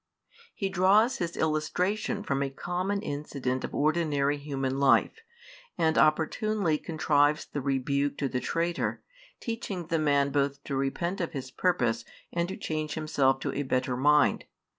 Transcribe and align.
He 0.55 0.67
draws 0.67 1.17
His 1.17 1.37
illustration 1.37 2.23
from 2.23 2.41
a 2.41 2.49
common 2.49 3.03
incident 3.03 3.63
of 3.63 3.75
ordinary 3.75 4.37
human 4.39 4.79
life, 4.79 5.21
and 5.77 5.95
opportunely 5.95 6.79
contrives 6.79 7.45
the 7.45 7.61
rebuke 7.61 8.17
to 8.17 8.27
the 8.27 8.39
traitor, 8.39 9.03
teaching 9.39 9.85
the 9.85 9.99
man 9.99 10.31
both 10.31 10.63
to 10.63 10.75
repent 10.75 11.21
of 11.21 11.33
his 11.33 11.51
purpose 11.51 12.03
and 12.33 12.47
to 12.49 12.57
change 12.57 12.95
himself 12.95 13.39
to 13.41 13.53
a 13.53 13.61
better 13.61 13.95
mind. 13.95 14.45